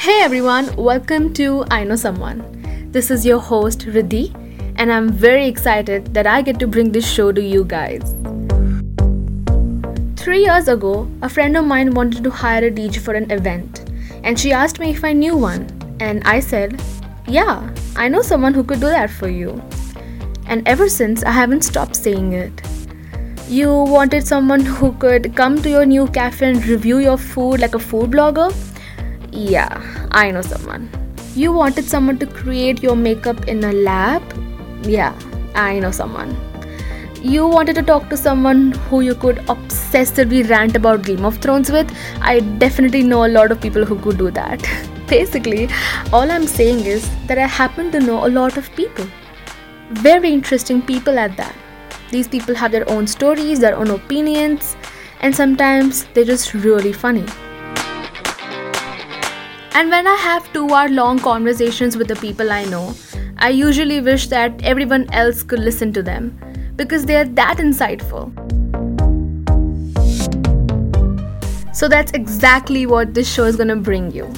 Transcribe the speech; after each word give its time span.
Hey 0.00 0.22
everyone, 0.22 0.74
welcome 0.76 1.34
to 1.34 1.62
I 1.70 1.84
Know 1.84 1.94
Someone. 1.94 2.38
This 2.90 3.10
is 3.10 3.26
your 3.26 3.38
host 3.38 3.80
Riddhi, 3.80 4.32
and 4.76 4.90
I'm 4.90 5.12
very 5.12 5.46
excited 5.46 6.14
that 6.14 6.26
I 6.26 6.40
get 6.40 6.58
to 6.60 6.66
bring 6.66 6.90
this 6.90 7.06
show 7.06 7.32
to 7.32 7.42
you 7.42 7.64
guys. 7.64 8.14
Three 10.16 10.40
years 10.44 10.68
ago, 10.68 11.06
a 11.20 11.28
friend 11.28 11.54
of 11.54 11.66
mine 11.66 11.90
wanted 11.90 12.24
to 12.24 12.30
hire 12.30 12.64
a 12.68 12.70
DJ 12.70 12.96
for 12.96 13.12
an 13.12 13.30
event, 13.30 13.90
and 14.24 14.40
she 14.40 14.54
asked 14.54 14.80
me 14.80 14.88
if 14.88 15.04
I 15.04 15.12
knew 15.12 15.36
one, 15.36 15.68
and 16.00 16.24
I 16.24 16.40
said, 16.40 16.80
Yeah, 17.28 17.70
I 17.94 18.08
know 18.08 18.22
someone 18.22 18.54
who 18.54 18.64
could 18.64 18.80
do 18.80 18.86
that 18.86 19.10
for 19.10 19.28
you. 19.28 19.62
And 20.46 20.66
ever 20.66 20.88
since, 20.88 21.22
I 21.24 21.32
haven't 21.32 21.60
stopped 21.60 21.94
saying 21.94 22.32
it. 22.32 22.62
You 23.48 23.70
wanted 23.70 24.26
someone 24.26 24.64
who 24.64 24.92
could 24.92 25.36
come 25.36 25.60
to 25.60 25.68
your 25.68 25.84
new 25.84 26.06
cafe 26.06 26.52
and 26.52 26.66
review 26.66 27.00
your 27.00 27.18
food 27.18 27.60
like 27.60 27.74
a 27.74 27.78
food 27.78 28.12
blogger? 28.12 28.50
Yeah, 29.32 29.80
I 30.10 30.30
know 30.32 30.42
someone. 30.42 30.90
You 31.36 31.52
wanted 31.52 31.84
someone 31.84 32.18
to 32.18 32.26
create 32.26 32.82
your 32.82 32.96
makeup 32.96 33.46
in 33.46 33.62
a 33.62 33.72
lab? 33.72 34.22
Yeah, 34.82 35.14
I 35.54 35.78
know 35.78 35.92
someone. 35.92 36.36
You 37.22 37.46
wanted 37.46 37.76
to 37.76 37.82
talk 37.82 38.08
to 38.10 38.16
someone 38.16 38.72
who 38.88 39.02
you 39.02 39.14
could 39.14 39.36
obsessively 39.54 40.48
rant 40.48 40.74
about 40.74 41.04
Game 41.04 41.24
of 41.24 41.38
Thrones 41.38 41.70
with? 41.70 41.94
I 42.20 42.40
definitely 42.40 43.02
know 43.04 43.24
a 43.24 43.28
lot 43.28 43.52
of 43.52 43.60
people 43.60 43.84
who 43.84 43.98
could 43.98 44.18
do 44.18 44.30
that. 44.32 44.60
Basically, 45.06 45.68
all 46.12 46.30
I'm 46.30 46.46
saying 46.46 46.80
is 46.80 47.08
that 47.26 47.38
I 47.38 47.46
happen 47.46 47.92
to 47.92 48.00
know 48.00 48.26
a 48.26 48.30
lot 48.30 48.56
of 48.56 48.74
people. 48.74 49.06
Very 49.90 50.32
interesting 50.32 50.82
people 50.82 51.18
at 51.18 51.36
that. 51.36 51.54
These 52.10 52.26
people 52.26 52.54
have 52.56 52.72
their 52.72 52.88
own 52.90 53.06
stories, 53.06 53.60
their 53.60 53.76
own 53.76 53.90
opinions, 53.90 54.76
and 55.20 55.34
sometimes 55.34 56.06
they're 56.14 56.24
just 56.24 56.54
really 56.54 56.92
funny. 56.92 57.26
And 59.72 59.88
when 59.88 60.06
I 60.06 60.16
have 60.16 60.52
two 60.52 60.68
hour 60.68 60.88
long 60.88 61.20
conversations 61.20 61.96
with 61.96 62.08
the 62.08 62.16
people 62.16 62.50
I 62.50 62.64
know, 62.64 62.92
I 63.38 63.50
usually 63.50 64.00
wish 64.00 64.26
that 64.26 64.62
everyone 64.64 65.08
else 65.12 65.44
could 65.44 65.60
listen 65.60 65.92
to 65.92 66.02
them 66.02 66.36
because 66.74 67.06
they 67.06 67.16
are 67.16 67.24
that 67.24 67.58
insightful. 67.58 68.34
So 71.72 71.86
that's 71.86 72.10
exactly 72.12 72.84
what 72.86 73.14
this 73.14 73.32
show 73.32 73.44
is 73.44 73.54
gonna 73.56 73.76
bring 73.76 74.10
you. 74.10 74.28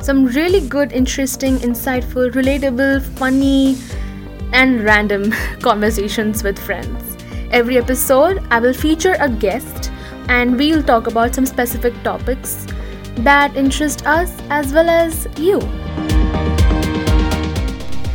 Some 0.00 0.26
really 0.26 0.60
good, 0.68 0.92
interesting, 0.92 1.56
insightful, 1.58 2.30
relatable, 2.30 3.02
funny, 3.18 3.76
and 4.52 4.84
random 4.84 5.32
conversations 5.62 6.44
with 6.44 6.58
friends. 6.58 7.16
Every 7.50 7.76
episode, 7.76 8.40
I 8.52 8.60
will 8.60 8.72
feature 8.72 9.16
a 9.18 9.28
guest 9.28 9.90
and 10.28 10.56
we'll 10.56 10.82
talk 10.82 11.08
about 11.08 11.34
some 11.34 11.44
specific 11.44 11.92
topics 12.04 12.66
that 13.24 13.56
interest 13.56 14.06
us 14.06 14.32
as 14.50 14.72
well 14.72 14.88
as 14.88 15.26
you. 15.38 15.60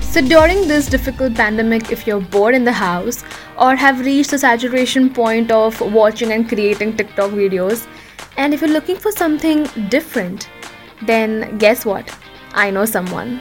So, 0.01 0.21
during 0.21 0.67
this 0.67 0.87
difficult 0.87 1.35
pandemic, 1.35 1.91
if 1.91 2.05
you're 2.05 2.19
bored 2.19 2.53
in 2.53 2.65
the 2.65 2.73
house 2.73 3.23
or 3.57 3.75
have 3.75 3.99
reached 3.99 4.31
the 4.31 4.37
saturation 4.37 5.09
point 5.09 5.51
of 5.51 5.79
watching 5.93 6.33
and 6.33 6.47
creating 6.47 6.97
TikTok 6.97 7.31
videos, 7.31 7.87
and 8.37 8.53
if 8.53 8.61
you're 8.61 8.69
looking 8.69 8.97
for 8.97 9.11
something 9.11 9.63
different, 9.89 10.49
then 11.01 11.57
guess 11.57 11.85
what? 11.85 12.13
I 12.53 12.71
know 12.71 12.85
someone. 12.85 13.39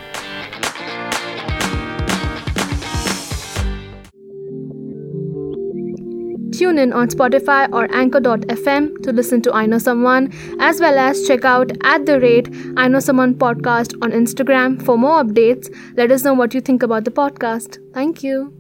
Tune 6.61 6.77
in 6.77 6.92
on 6.92 7.08
Spotify 7.08 7.72
or 7.72 7.91
Anchor.fm 7.91 9.03
to 9.03 9.12
listen 9.14 9.41
to 9.41 9.50
I 9.55 9.64
Know 9.64 9.78
Someone, 9.78 10.30
as 10.61 10.78
well 10.78 10.98
as 10.98 11.27
check 11.27 11.47
out 11.47 11.72
at 11.84 12.05
the 12.05 12.20
rate 12.20 12.55
I 12.77 12.86
Know 12.86 13.00
Someone 13.00 13.34
podcast 13.34 13.97
on 14.03 14.12
Instagram 14.12 14.84
for 14.84 14.99
more 14.99 15.25
updates. 15.25 15.75
Let 15.97 16.10
us 16.10 16.22
know 16.22 16.34
what 16.34 16.53
you 16.53 16.60
think 16.60 16.82
about 16.82 17.06
the 17.06 17.10
podcast. 17.10 17.78
Thank 17.94 18.22
you. 18.22 18.59